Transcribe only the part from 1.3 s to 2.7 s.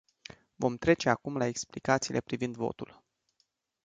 la explicațiile privind